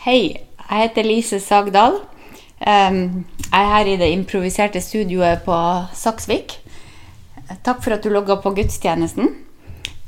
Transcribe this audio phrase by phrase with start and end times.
[0.00, 1.98] Hei, jeg heter Lise Sagdal.
[2.64, 5.52] Jeg er her i det improviserte studioet på
[5.92, 6.54] Saksvik.
[7.60, 9.28] Takk for at du logga på gudstjenesten.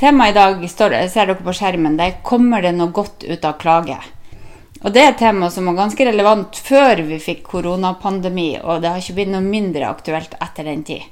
[0.01, 2.01] Temaet i dag står, ser dere på skjermen.
[2.01, 4.01] Det er 'Kommer det noe godt ut av klage'?
[4.83, 8.89] Og Det er et tema som var ganske relevant før vi fikk koronapandemi, og det
[8.89, 11.03] har ikke blitt noe mindre aktuelt etter den tid.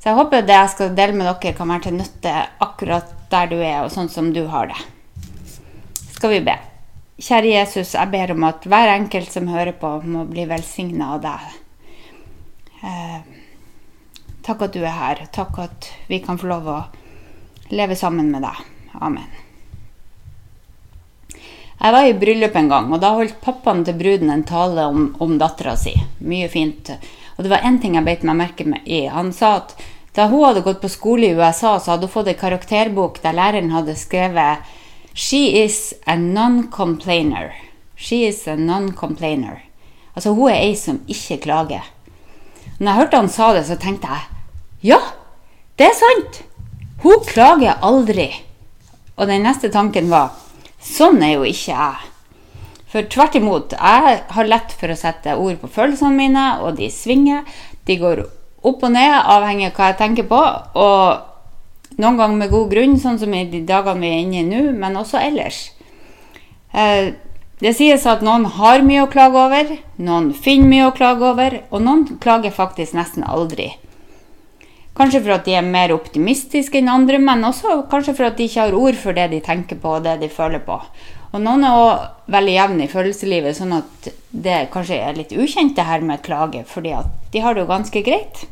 [0.00, 3.46] Så jeg håper det jeg skal dele med dere, kan være til nytte akkurat der
[3.46, 4.82] du er, og sånn som du har det.
[6.10, 6.75] Skal vi be.
[7.16, 11.22] Kjære Jesus, jeg ber om at hver enkelt som hører på, må bli velsigna av
[11.24, 11.46] deg.
[12.84, 13.16] Eh,
[14.44, 15.22] takk at du er her.
[15.32, 16.76] Takk at vi kan få lov å
[17.72, 18.60] leve sammen med deg.
[19.00, 19.32] Amen.
[21.76, 25.10] Jeg var i bryllup en gang, og da holdt pappaen til bruden en tale om,
[25.20, 25.96] om dattera si.
[26.20, 26.92] Mye fint.
[27.36, 29.06] Og det var én ting jeg beit meg merke i.
[29.08, 29.72] Han sa at
[30.16, 33.36] da hun hadde gått på skole i USA, så hadde hun fått ei karakterbok der
[33.36, 34.68] læreren hadde skrevet
[35.16, 37.54] She is a non-complainer.
[37.96, 39.62] She is a non-complainer.
[40.14, 41.86] Altså, hun er ei som ikke klager.
[42.76, 44.98] Når jeg hørte han sa det, så tenkte jeg ja,
[45.80, 46.42] det er sant!
[47.00, 48.28] Hun klager aldri.
[49.16, 50.34] Og den neste tanken var
[50.84, 52.10] sånn er jo ikke jeg.
[52.92, 56.90] For tvert imot, jeg har lett for å sette ord på følelsene mine, og de
[56.92, 57.48] svinger.
[57.88, 60.42] De går opp og ned, avhengig av hva jeg tenker på.
[60.76, 61.35] Og
[62.00, 64.62] noen ganger med god grunn, sånn som i de dagene vi er inne i nå,
[64.76, 65.62] men også ellers.
[66.72, 67.14] Eh,
[67.62, 71.60] det sies at noen har mye å klage over, noen finner mye å klage over,
[71.70, 73.70] og noen klager faktisk nesten aldri.
[74.96, 78.48] Kanskje for at de er mer optimistiske enn andre, men også kanskje for at de
[78.48, 80.78] ikke har ord for det de tenker på og det de føler på.
[81.32, 85.76] Og noen er òg veldig jevne i følelseslivet, sånn at det kanskje er litt ukjent
[85.76, 88.46] det her med klage, fordi at de har det jo ganske greit.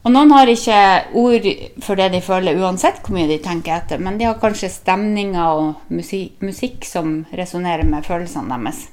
[0.00, 0.76] Og noen har ikke
[1.20, 1.46] ord
[1.84, 5.58] for det de føler, uansett hvor mye de tenker etter, men de har kanskje stemninger
[5.60, 8.86] og musikk, musikk som resonnerer med følelsene deres.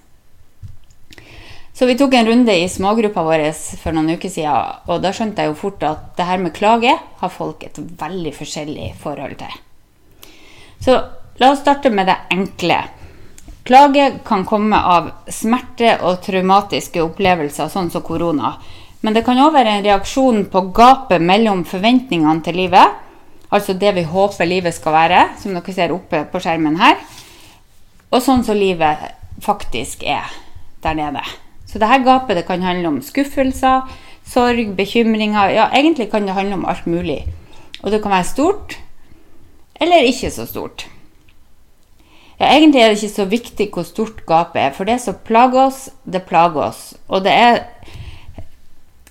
[1.77, 3.45] Så vi tok en runde i smågruppa vår
[3.77, 6.95] for noen uker siden, og da skjønte jeg jo fort at det her med klage
[7.21, 9.59] har folk et veldig forskjellig forhold til.
[10.83, 10.95] Så
[11.37, 12.81] la oss starte med det enkle.
[13.67, 18.55] Klage kan komme av smerte og traumatiske opplevelser, sånn som korona.
[19.01, 22.95] Men det kan òg være en reaksjon på gapet mellom forventningene til livet,
[23.53, 26.97] altså det vi håper livet skal være, som dere ser oppe på skjermen her,
[28.11, 29.05] og sånn som livet
[29.43, 30.25] faktisk er
[30.83, 31.23] der nede.
[31.67, 33.85] Så dette gapet det kan handle om skuffelser,
[34.27, 37.25] sorg, bekymringer Ja, egentlig kan det handle om alt mulig.
[37.83, 38.77] Og det kan være stort
[39.79, 40.87] eller ikke så stort.
[42.39, 45.67] Ja, egentlig er det ikke så viktig hvor stort gapet er, for det som plager
[45.67, 46.93] oss, det plager oss.
[47.07, 47.63] Og det er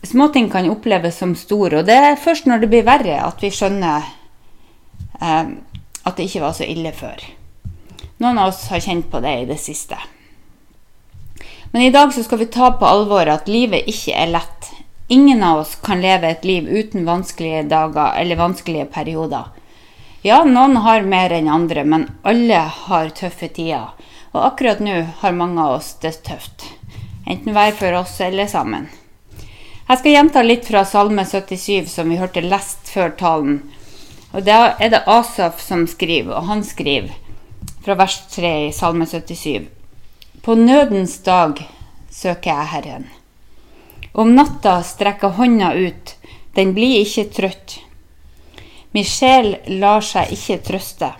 [0.06, 3.50] Småting kan oppleves som store, og det er først når det blir verre at vi
[3.50, 4.04] skjønner
[5.20, 5.48] eh,
[6.06, 7.24] at det ikke var så ille før.
[8.22, 9.98] Noen av oss har kjent på det i det siste.
[11.72, 14.70] Men i dag så skal vi ta på alvor at livet ikke er lett.
[15.12, 19.50] Ingen av oss kan leve et liv uten vanskelige dager eller vanskelige perioder.
[20.24, 23.92] Ja, noen har mer enn andre, men alle har tøffe tider.
[24.32, 26.64] Og akkurat nå har mange av oss det tøft.
[27.26, 28.88] Enten hver for oss eller sammen.
[29.86, 33.60] Jeg skal gjenta litt fra Salme 77, som vi hørte lest før talen.
[34.34, 37.14] Og Da er det Asaf som skriver, og han skriver
[37.84, 39.68] fra vers 3 i Salme 77.
[40.42, 41.62] På nødens dag
[42.10, 43.06] søker jeg Herren.
[44.12, 46.16] Om natta strekker hånda ut,
[46.58, 47.78] den blir ikke trøtt.
[48.90, 51.14] Min sjel lar seg ikke trøste.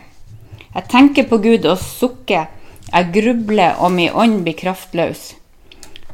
[0.74, 2.50] Jeg tenker på Gud og sukker,
[2.90, 5.36] jeg grubler og min ånd blir kraftløs.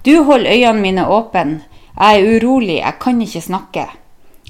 [0.04, 1.62] Du holder øynene mine åpne
[1.92, 3.84] jeg er urolig, jeg kan ikke snakke.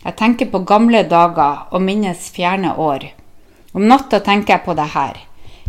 [0.03, 3.09] Jeg tenker på gamle dager og minnes fjerne år.
[3.75, 5.19] Om natta tenker jeg på det her.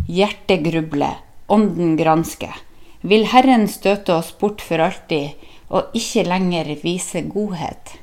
[0.06, 1.18] Hjertet grubler,
[1.48, 2.54] ånden gransker.
[3.02, 5.34] Vil Herren støte oss bort for alltid
[5.74, 7.98] og ikke lenger vise godhet?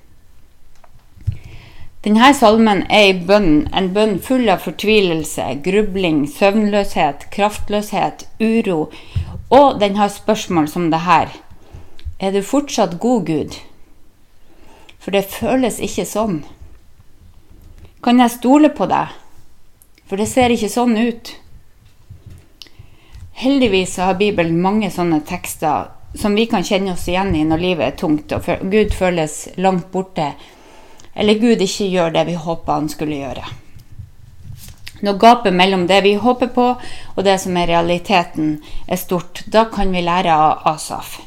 [2.02, 8.88] Denne salmen er i bønn, en bønn full av fortvilelse, grubling, søvnløshet, kraftløshet, uro,
[9.54, 11.30] og den har spørsmål som det her.
[12.22, 13.56] Er du fortsatt god, Gud?
[15.02, 16.44] For det føles ikke sånn.
[18.06, 19.16] Kan jeg stole på deg?
[20.06, 21.32] For det ser ikke sånn ut.
[23.42, 27.88] Heldigvis har Bibelen mange sånne tekster som vi kan kjenne oss igjen i når livet
[27.88, 30.28] er tungt og Gud føles langt borte,
[31.16, 33.48] eller Gud ikke gjør det vi håpa han skulle gjøre.
[35.02, 36.70] Når gapet mellom det vi håper på
[37.16, 41.18] og det som er realiteten, er stort, da kan vi lære av Asaf.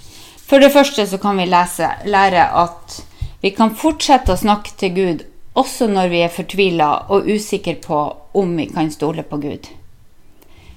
[0.45, 2.99] For det første så kan vi lese, lære at
[3.41, 5.25] vi kan fortsette å snakke til Gud
[5.55, 8.01] også når vi er fortvila og usikre på
[8.35, 9.69] om vi kan stole på Gud.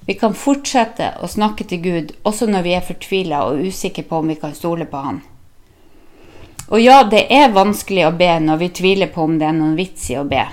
[0.08, 4.22] Vi kan fortsette å snakke til Gud også når vi er fortvila og usikre på
[4.22, 5.20] om vi kan stole på Han.
[6.68, 9.76] Og ja, det er vanskelig å be når vi tviler på om det er noen
[9.76, 10.46] vits i å be.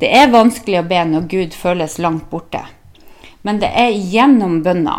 [0.00, 2.62] Det er vanskelig å be når Gud føles langt borte.
[3.42, 4.98] Men det er gjennom bønna,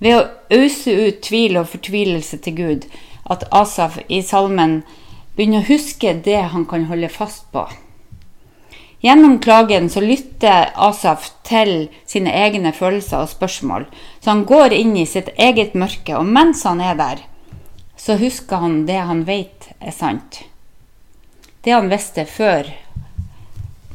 [0.00, 0.26] ved å
[0.56, 2.88] ause ut tvil og fortvilelse til Gud,
[3.30, 4.80] at Asaf i salmen
[5.36, 7.66] begynner å huske det han kan holde fast på.
[9.00, 13.86] Gjennom klagen så lytter Asaf til sine egne følelser og spørsmål,
[14.20, 17.22] så han går inn i sitt eget mørke, og mens han er der,
[17.96, 20.42] så husker han det han vet er sant.
[21.64, 22.68] Det han visste før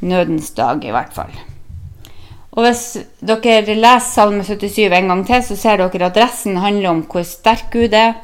[0.06, 1.34] nødens dag, i hvert fall.
[2.56, 2.84] Og hvis
[3.20, 7.26] dere leser Salme 77 en gang til, så ser dere at resten handler om hvor
[7.28, 8.16] sterk Gud er,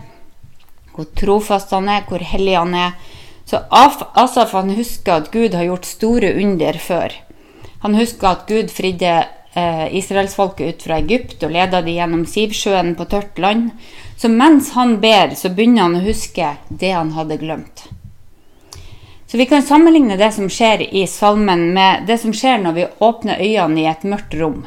[0.95, 2.95] hvor trofast han er, hvor hellig han er,
[3.45, 7.11] så Asaf han husker at Gud har gjort store under før.
[7.83, 9.13] Han husker at Gud fridde
[9.57, 13.71] eh, israelsfolket ut fra Egypt og leda de gjennom Sivsjøen på tørt land.
[14.15, 17.89] Så mens han ber, så begynner han å huske det han hadde glemt.
[19.31, 22.87] Så vi kan sammenligne det som skjer i salmen, med det som skjer når vi
[22.99, 24.65] åpner øynene i et mørkt rom.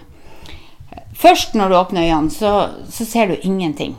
[1.21, 3.93] Først når du åpner øynene, så, så ser du ingenting.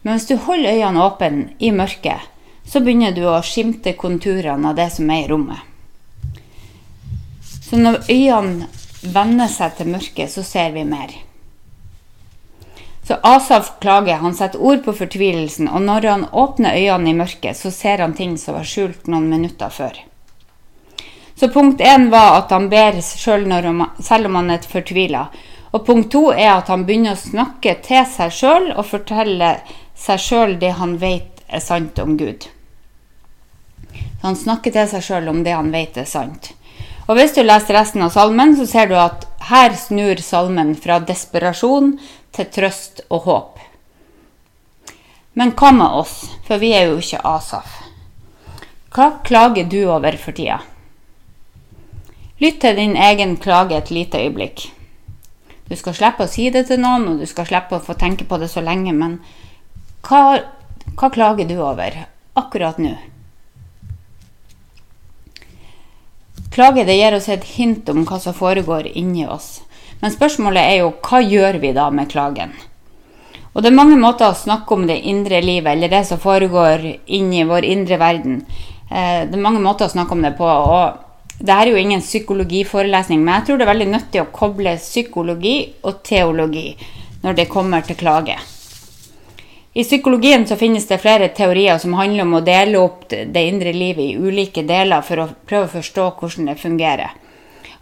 [0.00, 2.24] Men hvis du holder øynene åpne i mørket,
[2.64, 5.60] så begynner du å skimte konturene av det som er i rommet.
[7.60, 8.72] Så når øynene
[9.12, 11.12] venner seg til mørket, så ser vi mer.
[13.12, 17.58] Så Asaf klager, han setter ord på fortvilelsen, og når han åpner øynene i mørket,
[17.58, 19.98] så ser han ting som var skjult noen minutter før.
[21.36, 23.52] Så punkt én var at han ber selv,
[24.00, 25.26] selv om han er fortvila.
[25.76, 29.50] Og punkt to er at han begynner å snakke til seg sjøl og fortelle
[29.92, 32.48] seg sjøl det han vet er sant om Gud.
[34.24, 36.54] Han snakker til seg sjøl om det han vet er sant.
[37.10, 40.96] Og hvis du leser resten av salmen, så ser du at her snur salmen fra
[41.04, 41.98] desperasjon
[42.32, 43.60] til trøst og håp.
[45.38, 47.78] Men hva med oss, for vi er jo ikke Asaf?
[48.92, 50.60] Hva klager du over for tida?
[52.42, 54.66] Lytt til din egen klage et lite øyeblikk.
[55.68, 58.26] Du skal slippe å si det til noen, og du skal slippe å få tenke
[58.28, 59.20] på det så lenge, men
[60.04, 60.42] hva
[60.96, 61.94] hva klager du over
[62.36, 62.92] akkurat nå?
[66.52, 69.62] Klage det gir oss et hint om hva som foregår inni oss.
[70.02, 72.52] Men spørsmålet er jo hva gjør vi da med klagen?
[73.52, 76.84] Og det er mange måter å snakke om det indre livet, eller det som foregår
[77.12, 78.40] inni vår indre verden.
[78.90, 80.48] Eh, det er mange måter å snakke om det på.
[80.48, 80.98] og
[81.42, 85.56] det er jo ingen psykologiforelesning, men jeg tror det er veldig nyttig å koble psykologi
[85.82, 86.68] og teologi
[87.22, 88.36] når det kommer til klage.
[89.74, 93.72] I psykologien så finnes det flere teorier som handler om å dele opp det indre
[93.72, 97.14] livet i ulike deler for å prøve å forstå hvordan det fungerer.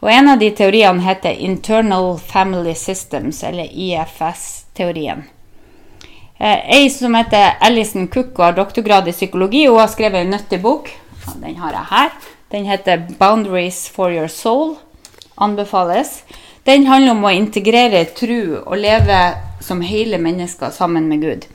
[0.01, 5.25] Og En av de teoriene heter Internal Family Systems, eller IFS-teorien.
[6.39, 10.33] Eh, ei som heter Alison Cook og har doktorgrad i psykologi, hun har skrevet en
[10.33, 10.89] nyttig bok.
[11.43, 12.11] Den har jeg her.
[12.51, 14.77] Den heter 'Boundaries for your soul'.
[15.37, 16.23] Anbefales.
[16.65, 21.47] Den handler om å integrere tru og leve som hele mennesker sammen med Gud.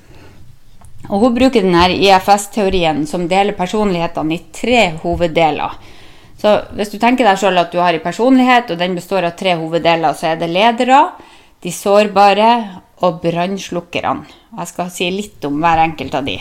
[1.10, 5.72] Og hun bruker denne IFS-teorien som deler personlighetene i tre hoveddeler.
[6.46, 9.34] Så hvis du tenker deg sjøl at du har en personlighet, og den består av
[9.34, 11.00] tre hoveddeler, så er det ledere,
[11.66, 12.50] de sårbare
[13.02, 14.30] og brannslukkerne.
[14.60, 16.38] Jeg skal si litt om hver enkelt av de.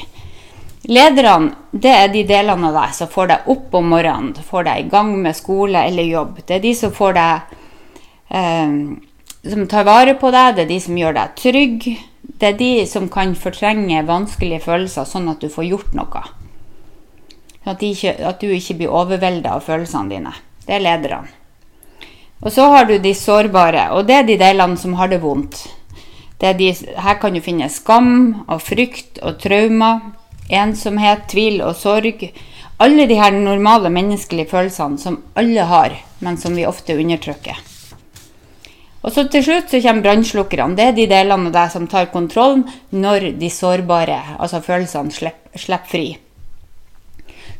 [0.93, 4.83] Lederne det er de delene av deg som får deg opp om morgenen, får deg
[4.83, 6.43] i gang med skole eller jobb.
[6.45, 7.59] Det er de som får deg
[8.29, 8.79] eh,
[9.45, 11.89] Som tar vare på deg, det er de som gjør deg trygg
[12.25, 16.23] det er de som kan fortrenge vanskelige følelser, sånn at du får gjort noe.
[17.65, 20.35] At, ikke, at du ikke blir overvelda av følelsene dine.
[20.67, 21.33] Det er lederne.
[22.45, 25.63] Og så har du de sårbare, og det er de delene som har det vondt.
[26.41, 28.11] Det de, her kan du finne skam
[28.45, 30.03] og frykt og traumer,
[30.53, 32.27] ensomhet, tvil og sorg.
[32.85, 37.63] Alle de her normale menneskelige følelsene som alle har, men som vi ofte undertrykker.
[39.05, 40.77] Og så til slutt så kommer brannslukkerne.
[40.77, 45.61] Det er de delene av deg som tar kontrollen når de sårbare, altså følelsene, slipper,
[45.61, 46.07] slipper fri.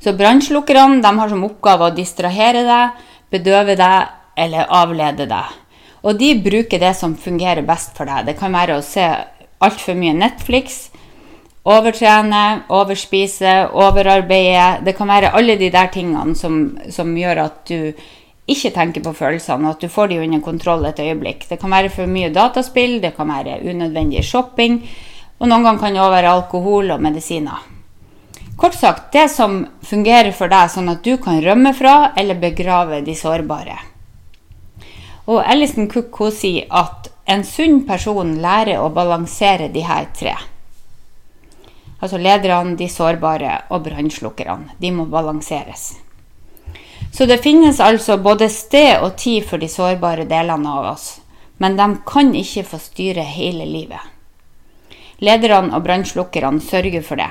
[0.05, 5.55] Så brannslukkerne har som oppgave å distrahere deg, bedøve deg eller avlede deg.
[6.05, 8.27] Og de bruker det som fungerer best for deg.
[8.29, 9.07] Det kan være å se
[9.65, 10.91] altfor mye Netflix,
[11.65, 14.85] overtrene, overspise, overarbeide.
[14.85, 16.59] Det kan være alle de der tingene som,
[16.93, 17.95] som gjør at du
[18.45, 21.49] ikke tenker på følelsene, og at du får de under kontroll et øyeblikk.
[21.49, 24.83] Det kan være for mye dataspill, det kan være unødvendig shopping,
[25.41, 27.74] og noen ganger kan det også være alkohol og medisiner.
[28.57, 33.01] Kort sagt, det som fungerer for deg sånn at du kan rømme fra eller begrave
[33.03, 33.81] de sårbare.
[35.27, 40.35] Og Ellison Cook sier at en sunn person lærer å balansere de her tre.
[42.05, 44.77] Altså lederne, de sårbare og brannslukkerne.
[44.79, 45.95] De må balanseres.
[47.15, 51.07] Så det finnes altså både sted og tid for de sårbare delene av oss,
[51.63, 54.03] men de kan ikke få styre hele livet.
[55.25, 57.31] Lederne og brannslukkerne sørger for det.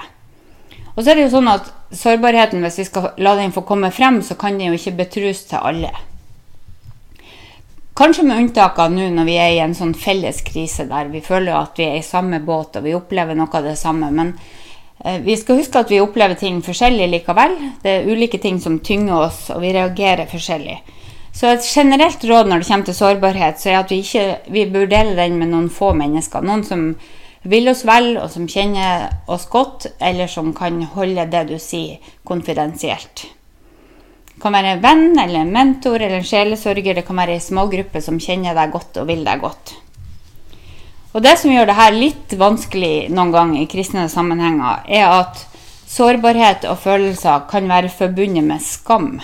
[0.93, 3.89] Og så er det jo sånn at sårbarheten, hvis vi skal la den få komme
[3.93, 5.93] frem, så kan den jo ikke betrus til alle.
[7.97, 11.19] Kanskje med unntak av nå når vi er i en sånn felles krise der vi
[11.21, 14.09] føler at vi er i samme båt og vi opplever noe av det samme.
[14.09, 14.31] Men
[15.05, 17.53] eh, vi skal huske at vi opplever ting forskjellig likevel.
[17.83, 20.79] Det er ulike ting som tynger oss, og vi reagerer forskjellig.
[21.33, 24.65] Så et generelt råd når det kommer til sårbarhet, så er at vi ikke vi
[24.73, 26.45] bør dele den med noen få mennesker.
[26.45, 26.89] Noen som
[27.43, 31.99] vil oss vel, og som kjenner oss godt, eller som kan holde det du sier,
[32.27, 33.27] konfidensielt.
[34.33, 36.97] Det kan være en venn eller en mentor eller en sjelesørger.
[36.97, 39.75] Det kan være ei smågruppe som kjenner deg godt og vil deg godt.
[41.13, 45.43] Og Det som gjør det her litt vanskelig noen gang i kristne sammenhenger, er at
[45.85, 49.19] sårbarhet og følelser kan være forbundet med skam.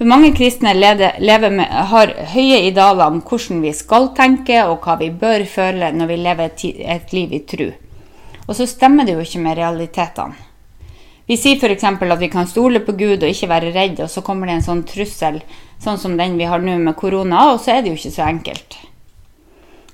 [0.00, 5.10] For mange kristne med, har høye idealer om hvordan vi skal tenke og hva vi
[5.12, 6.62] bør føle når vi lever
[6.94, 7.66] et liv i tru.
[8.46, 10.46] Og så stemmer det jo ikke med realitetene.
[11.28, 11.84] Vi sier f.eks.
[11.84, 14.66] at vi kan stole på Gud og ikke være redd, og så kommer det en
[14.70, 15.42] sånn trussel,
[15.84, 18.24] sånn som den vi har nå med korona, og så er det jo ikke så
[18.24, 18.80] enkelt.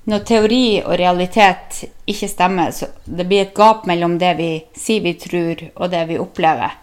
[0.07, 5.03] Når teori og realitet ikke stemmer, så det blir et gap mellom det vi sier
[5.03, 6.79] vi tror, og det vi opplever.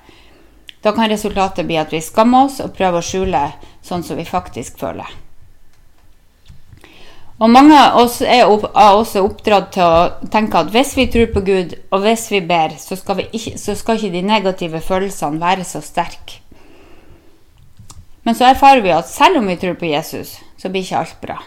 [0.83, 3.43] Da kan resultatet bli at vi skammer oss og prøver å skjule
[3.85, 5.07] sånn som vi faktisk føler.
[7.41, 11.41] Og mange av oss er også oppdratt til å tenke at hvis vi tror på
[11.43, 15.65] Gud, og hvis vi ber, så skal, ikke, så skal ikke de negative følelsene være
[15.67, 16.39] så sterke.
[18.23, 21.17] Men så erfarer vi at selv om vi tror på Jesus, så blir ikke alt
[21.23, 21.41] bra.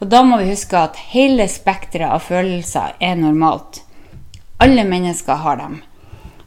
[0.00, 3.84] Og da må vi huske at hele spekteret av følelser er normalt.
[4.58, 5.78] Alle mennesker har dem.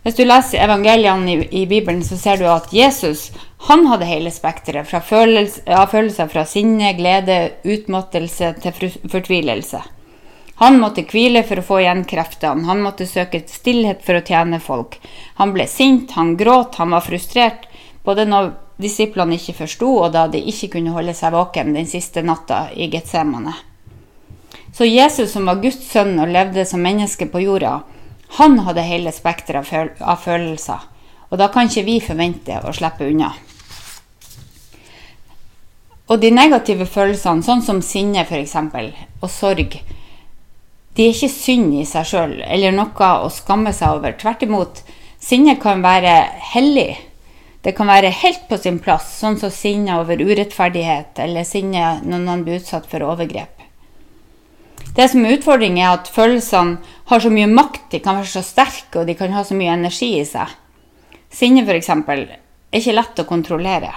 [0.08, 3.26] Hvis du leser evangeliene i, i, Bibelen, så ser du at Jesus
[3.68, 4.88] han hadde hele spekteret.
[4.96, 7.36] Ja, følelser fra sinne, glede,
[7.68, 9.82] utmattelse til fortvilelse.
[10.62, 14.62] Han måtte hvile for å få igjen kreftene, han måtte søke stillhet for å tjene
[14.64, 14.96] folk.
[15.42, 17.68] Han ble sint, han gråt, han var frustrert,
[18.08, 22.24] både når disiplene ikke forsto, og da de ikke kunne holde seg våken den siste
[22.24, 23.60] natta i Getsemane.
[24.72, 27.82] Så Jesus, som var Guds sønn og levde som menneske på jorda,
[28.36, 30.84] han hadde hele spekteret av følelser,
[31.32, 33.32] og da kan ikke vi forvente å slippe unna.
[36.08, 38.56] Og de negative følelsene, sånn som sinne f.eks.,
[39.20, 39.80] og sorg,
[40.98, 44.16] de er ikke synd i seg sjøl eller noe å skamme seg over.
[44.18, 44.80] Tvert imot,
[45.22, 46.16] sinne kan være
[46.54, 46.96] hellig.
[47.62, 52.24] Det kan være helt på sin plass, sånn som sinne over urettferdighet eller sinne når
[52.24, 53.57] noen blir utsatt for overgrep.
[54.96, 56.78] Det som er utfordringen, er at følelsene
[57.10, 59.76] har så mye makt, de kan være så sterke og de kan ha så mye
[59.76, 60.52] energi i seg.
[61.34, 63.94] Sinne, f.eks., er ikke lett å kontrollere.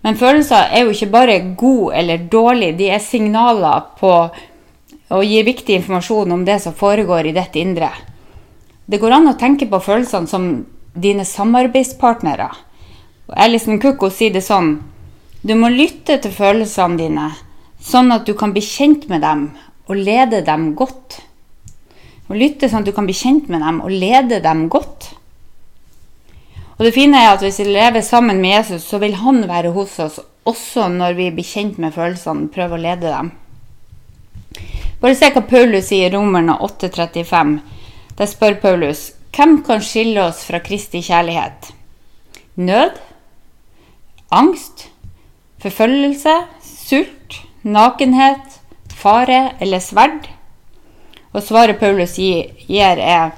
[0.00, 4.12] Men følelser er jo ikke bare gode eller dårlige, de er signaler på
[5.10, 7.90] å gi viktig informasjon om det som foregår i ditt indre.
[8.86, 10.46] Det går an å tenke på følelsene som
[10.94, 12.48] dine samarbeidspartnere.
[13.30, 14.80] Alison Cook sier det sånn
[15.42, 17.28] Du må lytte til følelsene dine
[17.84, 19.48] sånn at du kan bli kjent med dem
[19.88, 21.20] og lede dem godt.
[22.30, 25.10] Og lytte sånn at du kan bli kjent med dem og lede dem godt.
[26.78, 29.74] Og det fine er at hvis vi lever sammen med Jesus, så vil han være
[29.74, 33.32] hos oss også når vi blir kjent med følelsene, prøver å lede dem.
[35.00, 37.58] Bare se hva Paulus sier i Romerne 8,35.
[38.16, 41.70] Der spør Paulus hvem kan skille oss fra Kristi kjærlighet?
[42.60, 42.96] Nød?
[44.30, 44.88] Angst?
[45.62, 46.34] Forfølgelse?
[46.64, 47.40] Sult?
[47.62, 48.60] Nakenhet,
[48.96, 50.28] fare eller sverd?
[51.30, 53.32] Og svaret Paulus gir, er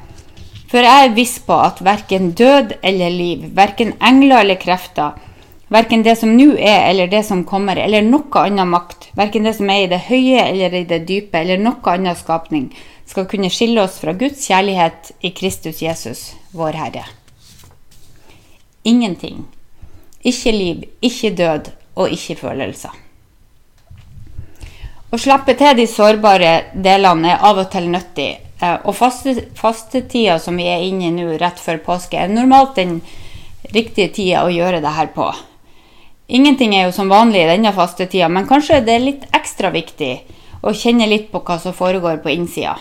[0.71, 5.19] For jeg er viss på at verken død eller liv, verken engler eller krefter,
[5.69, 9.53] verken det som nå er eller det som kommer, eller noe annen makt, verken det
[9.59, 12.71] som er i det høye eller i det dype, eller noe annen skapning,
[13.05, 17.05] skal kunne skille oss fra Guds kjærlighet i Kristus Jesus, vår Herre.
[18.89, 19.45] Ingenting.
[20.25, 23.02] Ikke liv, ikke død og ikke følelser.
[25.13, 28.31] Å slippe til de sårbare delene er av og til nyttig.
[28.63, 28.95] og og
[29.59, 33.03] fastetida som vi er inne i nå, rett før påske, er normalt den
[33.75, 35.27] riktige tida å gjøre det her på.
[36.29, 40.13] Ingenting er jo som vanlig i denne fastetida, men kanskje det er litt ekstra viktig
[40.63, 42.79] å kjenne litt på hva som foregår på innsida.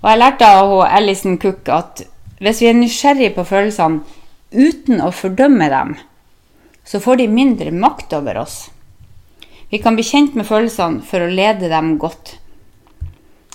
[0.00, 2.06] Og jeg lærte av Alison Cook at
[2.40, 4.00] hvis vi er nysgjerrige på følelsene
[4.52, 5.96] uten å fordømme dem,
[6.86, 8.70] så får de mindre makt over oss.
[9.68, 12.36] Vi kan bli kjent med følelsene for å lede dem godt.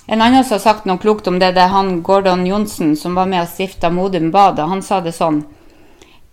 [0.06, 3.14] En annen som har sagt noe klokt om det, det er han Gordon Johnsen, som
[3.16, 5.44] var med og stifta Modum Bad, og han sa det sånn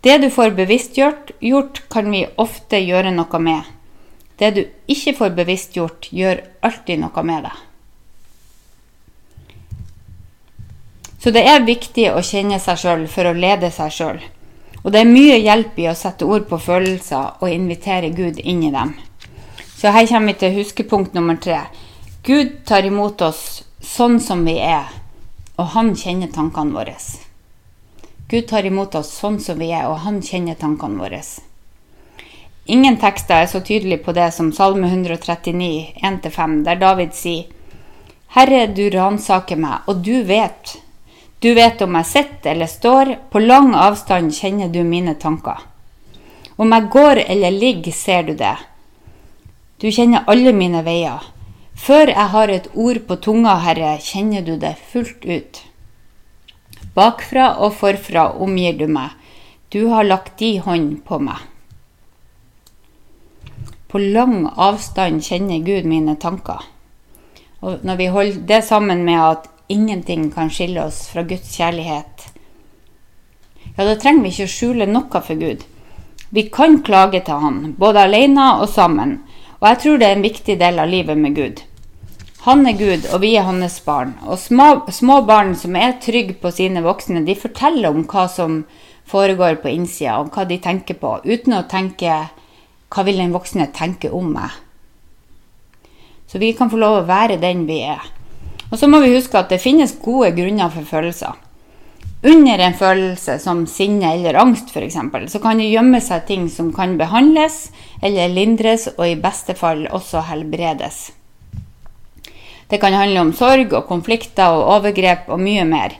[0.03, 3.63] Det du får bevisstgjort, gjort, kan vi ofte gjøre noe med.
[4.39, 7.65] Det du ikke får bevisstgjort, gjør alltid noe med deg.
[11.19, 14.21] Så det er viktig å kjenne seg sjøl for å lede seg sjøl.
[14.83, 18.63] Og det er mye hjelp i å sette ord på følelser og invitere Gud inn
[18.63, 18.95] i dem.
[19.79, 21.61] Så her kommer vi til huskepunkt nummer tre.
[22.23, 24.89] Gud tar imot oss sånn som vi er,
[25.55, 26.97] og han kjenner tankene våre.
[28.27, 31.21] Gud tar imot oss sånn som vi er, og han kjenner tankene våre.
[32.67, 35.69] Ingen tekster er så tydelig på det som Salme 139,
[36.03, 37.47] 1-5, der David sier
[38.35, 40.75] Herre, du ransaker meg, og du vet.
[41.39, 45.63] Du vet om jeg sitter eller står, på lang avstand kjenner du mine tanker.
[46.59, 48.57] Om jeg går eller ligger, ser du det.
[49.79, 51.23] Du kjenner alle mine veier.
[51.79, 55.61] Før jeg har et ord på tunga, Herre, kjenner du det fullt ut.
[56.97, 59.13] Bakfra og forfra omgir du meg.
[59.71, 61.39] Du har lagt di hånd på meg.
[63.87, 66.65] På lang avstand kjenner Gud mine tanker.
[67.63, 72.27] Og når vi holder det sammen med at ingenting kan skille oss fra Guds kjærlighet,
[73.77, 75.63] ja, da trenger vi ikke å skjule noe for Gud.
[76.35, 79.21] Vi kan klage til Han, både alene og sammen,
[79.59, 81.63] og jeg tror det er en viktig del av livet med Gud.
[82.45, 84.13] Han er Gud, og vi er hans barn.
[84.23, 88.61] Og små, små barn som er trygge på sine voksne, de forteller om hva som
[89.09, 92.21] foregår på innsida, og hva de tenker på, uten å tenke
[92.89, 94.55] hva vil den voksne tenke om meg?
[96.29, 98.01] Så vi kan få lov å være den vi er.
[98.69, 101.35] Og så må vi huske at det finnes gode grunner for følelser.
[102.21, 104.97] Under en følelse som sinne eller angst f.eks.,
[105.31, 107.69] så kan det gjemme seg ting som kan behandles
[108.03, 111.13] eller lindres, og i beste fall også helbredes.
[112.69, 115.95] Det kan handle om sorg og konflikter og overgrep og mye mer.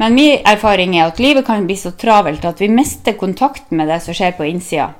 [0.00, 3.92] Men min erfaring er at livet kan bli så travelt at vi mister kontakt med
[3.92, 4.94] det som skjer på innsida.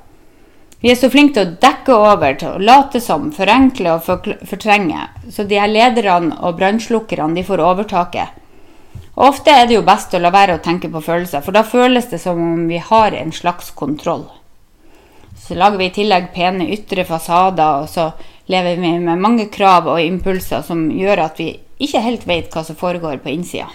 [0.84, 4.04] Vi er så flinke til å dekke over, til å late som, forenkle og
[4.44, 5.08] fortrenge.
[5.32, 8.43] Så de her lederne og brannslukkerne får overtaket.
[9.14, 11.62] Og ofte er det jo best å la være å tenke på følelser, for da
[11.66, 14.26] føles det som om vi har en slags kontroll.
[15.38, 18.10] Så lager vi i tillegg pene ytre fasader, og så
[18.50, 21.52] lever vi med mange krav og impulser som gjør at vi
[21.84, 23.68] ikke helt vet hva som foregår på innsida.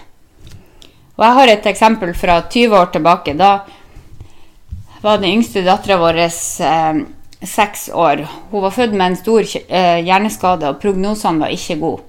[1.20, 3.34] Og jeg har et eksempel fra 20 år tilbake.
[3.36, 3.60] Da
[5.02, 7.00] var den yngste dattera vår eh,
[7.44, 8.24] seks år.
[8.50, 12.06] Hun var født med en stor eh, hjerneskade, og prognosene var ikke gode.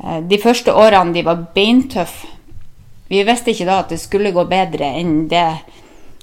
[0.00, 2.28] Eh, de første årene de var beintøffe.
[3.12, 5.44] Vi visste ikke da at det skulle gå bedre enn det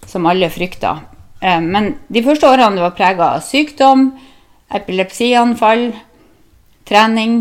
[0.09, 0.95] som alle frykta.
[1.37, 4.07] Eh, men de første årene var prega av sykdom,
[4.73, 5.91] epilepsianfall,
[6.89, 7.35] trening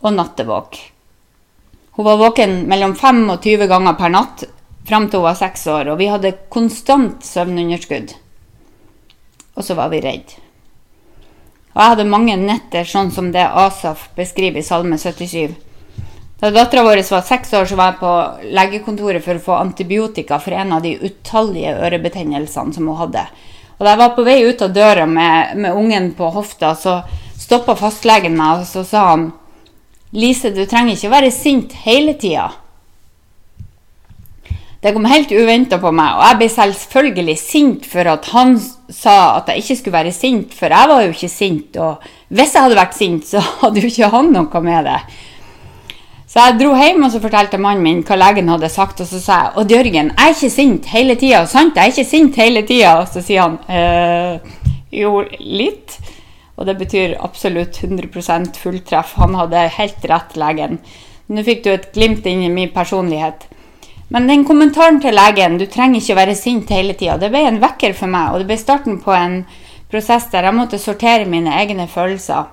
[0.00, 0.78] og nattevåk.
[1.98, 4.44] Hun var våken mellom 25 ganger per natt
[4.88, 8.14] fram til hun var seks år, og vi hadde konstant søvnunderskudd.
[9.52, 10.40] Og så var vi redde.
[11.72, 15.52] Og jeg hadde mange netter sånn som det Asaf beskriver i Salme 77.
[16.42, 18.12] Da dattera vår var seks år, så var jeg på
[18.50, 23.22] legekontoret for å få antibiotika for en av de utallige ørebetennelsene som hun hadde.
[23.76, 26.96] Og da jeg var på vei ut av døra med, med ungen på hofta, så
[27.38, 29.28] stoppa fastlegen meg, og så sa han
[30.18, 32.50] Lise, du trenger ikke være sint hele tida.
[34.82, 38.58] Det kom helt uventa på meg, og jeg ble selvfølgelig sint for at han
[38.90, 41.78] sa at jeg ikke skulle være sint, for jeg var jo ikke sint.
[41.78, 42.02] Og
[42.34, 45.04] hvis jeg hadde vært sint, så hadde jo ikke han noe med det.
[46.32, 49.18] Så jeg dro hjem og så fortalte mannen min hva legen hadde sagt, og så
[49.20, 51.42] sa jeg Odd Jørgen, jeg er ikke sint hele tida.
[51.44, 52.94] Sant, jeg er ikke sint hele tida.
[53.02, 54.54] Og så sier han eh,
[54.96, 55.98] jo, litt.
[56.56, 59.12] Og det betyr absolutt 100% fulltreff.
[59.20, 60.80] Han hadde helt rett, legen.
[61.28, 63.44] Nå fikk du et glimt inn i min personlighet.
[64.12, 67.60] Men den kommentaren til legen, du trenger ikke være sint hele tida, det ble en
[67.60, 68.32] vekker for meg.
[68.32, 69.42] Og det ble starten på en
[69.92, 72.48] prosess der jeg måtte sortere mine egne følelser.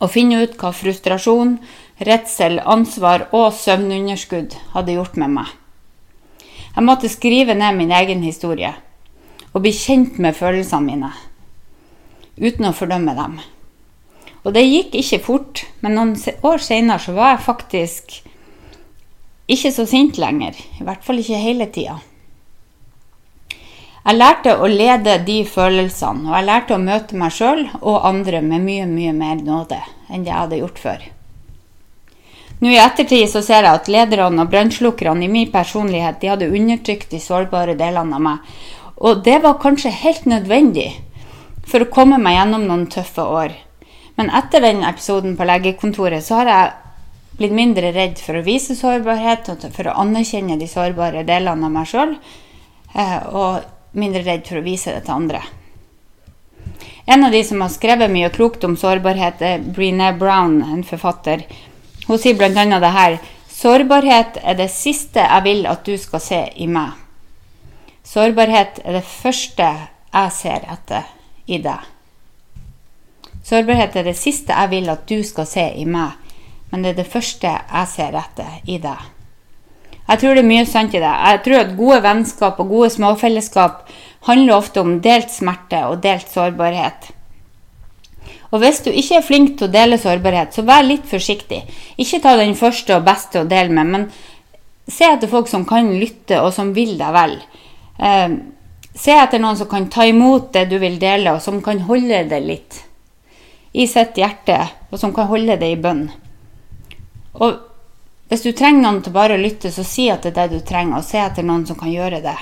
[0.00, 1.54] Og finne ut hva frustrasjon,
[2.00, 5.50] redsel, ansvar og søvnunderskudd hadde gjort med meg.
[6.70, 8.72] Jeg måtte skrive ned min egen historie
[9.50, 11.12] og bli kjent med følelsene mine
[12.40, 13.40] uten å fordømme dem.
[14.46, 18.14] Og det gikk ikke fort, men noen år seinere var jeg faktisk
[19.50, 20.56] ikke så sint lenger.
[20.80, 21.98] I hvert fall ikke hele tida.
[24.00, 28.40] Jeg lærte å lede de følelsene, og jeg lærte å møte meg sjøl og andre
[28.40, 31.10] med mye, mye mer nåde enn det jeg hadde gjort før.
[32.60, 36.50] Nå I ettertid så ser jeg at lederne og brannslukkerne i min personlighet de hadde
[36.52, 38.50] undertrykt de sårbare delene av meg.
[39.00, 40.90] Og det var kanskje helt nødvendig.
[41.70, 43.52] for å komme meg gjennom noen tøffe år.
[44.18, 46.72] Men etter den episoden på legekontoret så har jeg
[47.38, 51.72] blitt mindre redd for å vise sårbarhet og for å anerkjenne de sårbare delene av
[51.72, 52.16] meg sjøl,
[52.94, 55.40] eh, og mindre redd for å vise det til andre.
[57.06, 61.46] En av de som har skrevet mye klokt om sårbarhet, er Brené Brown, en forfatter.
[62.10, 62.50] Hun sier bl.a.
[62.82, 63.20] det her
[63.60, 66.96] Sårbarhet er det siste jeg vil at du skal se i meg.
[68.02, 71.06] Sårbarhet er det første jeg ser etter
[71.46, 71.84] i deg.
[73.46, 76.16] Sårbarhet er det siste jeg vil at du skal se i meg,
[76.72, 79.06] men det er det første jeg ser etter i deg.
[80.08, 81.14] Jeg tror det er mye sant i det.
[81.28, 83.86] Jeg tror at gode vennskap og gode småfellesskap
[84.26, 87.12] handler ofte om delt smerte og delt sårbarhet.
[88.50, 91.62] Og hvis du ikke er flink til å dele sårbarhet, så vær litt forsiktig.
[92.02, 94.06] Ikke ta den første og beste å dele med, men
[94.90, 97.36] se etter folk som kan lytte, og som vil deg vel.
[98.02, 98.36] Eh,
[98.98, 102.24] se etter noen som kan ta imot det du vil dele, og som kan holde
[102.30, 102.82] det litt
[103.70, 104.58] i sitt hjerte,
[104.90, 106.08] og som kan holde det i bønn.
[107.38, 107.60] Og
[108.30, 110.66] hvis du trenger noen til bare å lytte, så si at det er det du
[110.66, 112.38] trenger, og se etter noen som kan gjøre det.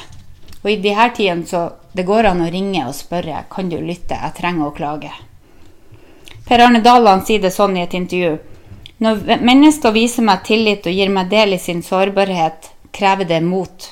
[0.62, 4.16] Og i disse tidene så det går an å ringe og spørre kan du lytte,
[4.16, 5.12] jeg trenger å klage.
[6.48, 8.38] Per Arne Daland sier det sånn i et intervju.
[9.04, 13.90] Når mennesker viser meg tillit og gir meg del i sin sårbarhet, krever det mot.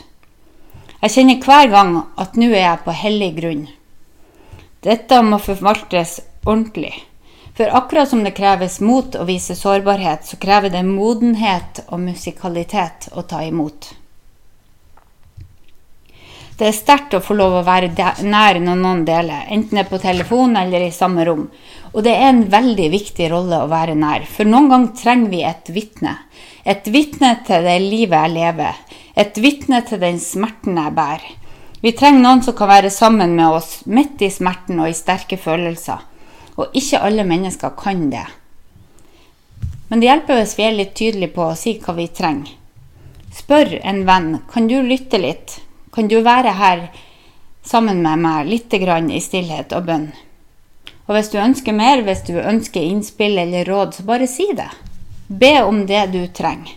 [1.03, 3.67] Jeg kjenner hver gang at nå er jeg på hellig grunn.
[4.87, 6.17] Dette må forvaltes
[6.47, 6.95] ordentlig.
[7.57, 13.11] For akkurat som det kreves mot å vise sårbarhet, så krever det modenhet og musikalitet
[13.13, 13.93] å ta imot.
[16.57, 17.91] Det er sterkt å få lov å være
[18.25, 21.43] nær når noen deler, enten det er på telefon eller i samme rom.
[21.93, 25.43] Og det er en veldig viktig rolle å være nær, for noen ganger trenger vi
[25.45, 26.15] et vitne.
[26.65, 28.79] Et vitne til det livet jeg lever,
[29.21, 31.29] et vitne til den smerten jeg bærer.
[31.85, 35.37] Vi trenger noen som kan være sammen med oss midt i smerten og i sterke
[35.37, 36.01] følelser.
[36.57, 38.25] Og ikke alle mennesker kan det.
[39.91, 42.49] Men det hjelper hvis vi er litt tydelige på å si hva vi trenger.
[43.37, 45.61] Spør en venn kan du lytte litt,
[45.97, 46.87] kan du være her
[47.65, 50.11] sammen med meg litt i stillhet og bønn.
[51.07, 54.69] Og hvis du ønsker mer, hvis du ønsker innspill eller råd, så bare si det.
[55.29, 56.75] Be om det du trenger.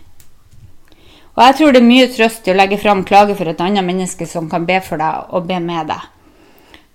[1.36, 3.86] Og jeg tror det er mye trøst i å legge fram klage for et annet
[3.86, 6.08] menneske som kan be for deg og be med deg.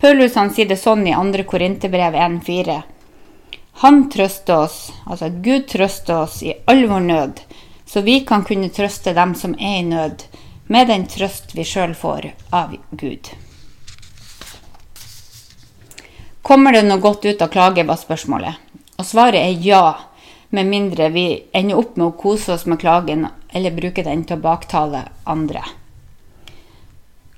[0.01, 1.45] Paulus han sier det sånn i 2.
[1.49, 2.79] Korinterbrev 1,4.
[3.85, 7.41] Han trøster oss, altså Gud trøster oss i all vår nød,
[7.87, 10.27] så vi kan kunne trøste dem som er i nød,
[10.67, 13.31] med den trøst vi sjøl får av Gud.
[16.45, 18.61] Kommer det noe godt ut av klage, var spørsmålet.
[18.99, 19.85] Og svaret er ja,
[20.55, 24.39] med mindre vi ender opp med å kose oss med klagen eller bruke den til
[24.39, 25.63] å baktale andre.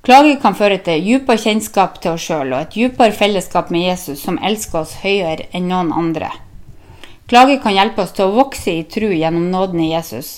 [0.06, 4.20] Klage kan føre til dypere kjennskap til oss sjøl og et dypere fellesskap med Jesus,
[4.22, 6.28] som elsker oss høyere enn noen andre.
[7.26, 10.36] Klage kan hjelpe oss til å vokse i tru gjennom nåden i Jesus.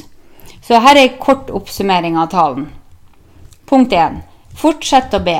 [0.65, 2.71] Så her er en kort oppsummering av talen.
[3.69, 4.15] Punkt 1.
[4.57, 5.37] Fortsett å be,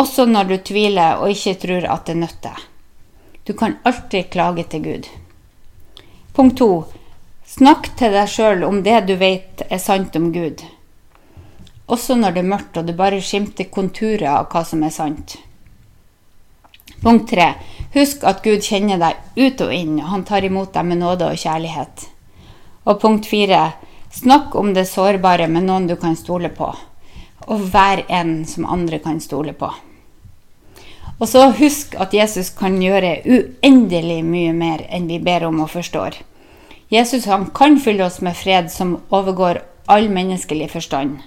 [0.00, 2.62] også når du tviler og ikke tror at det nytter.
[3.44, 5.08] Du kan alltid klage til Gud.
[6.32, 6.68] Punkt 2.
[7.44, 10.64] Snakk til deg sjøl om det du vet er sant om Gud.
[11.92, 15.36] Også når det er mørkt og du bare skimter konturer av hva som er sant.
[17.04, 17.52] Punkt 3.
[18.00, 21.28] Husk at Gud kjenner deg ut og inn, og han tar imot deg med nåde
[21.28, 22.08] og kjærlighet.
[22.88, 23.62] Og punkt 4.
[24.24, 26.72] Snakk om det sårbare med noen du kan stole på
[27.44, 29.68] og være en som andre kan stole på.
[31.16, 35.72] Og så husk at Jesus kan gjøre uendelig mye mer enn vi ber om og
[35.72, 36.18] forstår.
[36.92, 41.18] Jesus han kan fylle oss med fred som overgår all menneskelig forstand.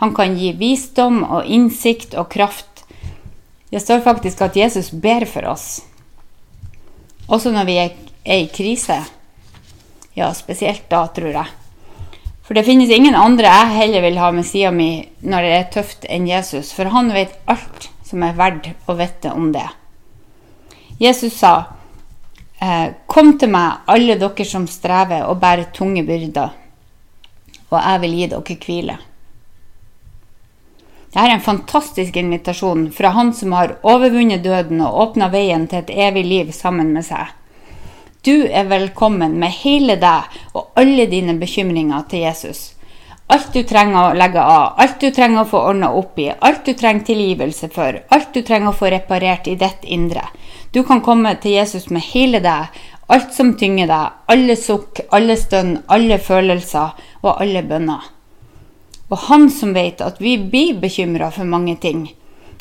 [0.00, 2.84] Han kan gi visdom og innsikt og kraft.
[3.70, 5.82] Det står faktisk at Jesus ber for oss.
[7.28, 7.92] Også når vi er
[8.40, 8.96] i krise.
[10.16, 11.59] Ja, spesielt da, tror jeg.
[12.50, 15.66] For det finnes ingen andre jeg heller vil ha med sida mi når det er
[15.70, 19.68] tøft, enn Jesus, for han vet alt som er verdt å vite om det.
[20.98, 21.52] Jesus sa,
[22.58, 26.50] eh, Kom til meg, alle dere som strever og bærer tunge byrder,
[27.70, 28.98] og jeg vil gi dere hvile.
[31.06, 35.84] Dette er en fantastisk invitasjon fra Han som har overvunnet døden og åpna veien til
[35.84, 37.30] et evig liv sammen med seg.
[38.22, 42.58] Du er velkommen med hele deg og alle dine bekymringer til Jesus.
[43.32, 46.66] Alt du trenger å legge av, alt du trenger å få ordna opp i, alt
[46.68, 50.26] du trenger tilgivelse for, alt du trenger å få reparert i ditt indre.
[50.68, 52.68] Du kan komme til Jesus med hele deg,
[53.08, 58.04] alt som tynger deg, alle sukk, alle stønn, alle følelser og alle bønner.
[59.08, 62.10] Og han som vet at vi blir bekymra for mange ting,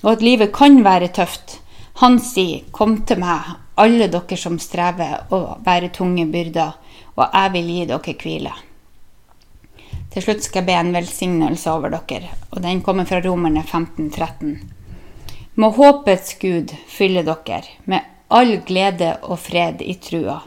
[0.05, 1.59] og at livet kan være tøft,
[1.99, 6.75] Han sier, Kom til meg, alle dere som strever og bærer tunge byrder,
[7.15, 8.53] og jeg vil gi dere hvile.
[10.09, 14.55] Til slutt skal jeg be en velsignelse over dere, og den kommer fra Romerne 1513.
[15.59, 20.39] Må håpets Gud fylle dere med all glede og fred i trua,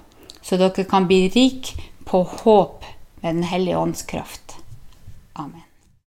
[0.42, 1.74] så dere kan bli rik
[2.06, 2.84] på håp
[3.22, 4.61] med Den hellige ånds kraft.